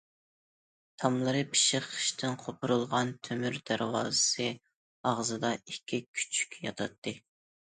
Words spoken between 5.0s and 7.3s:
ئاغزىدا ئىككى كۈچۈك ياتاتتى.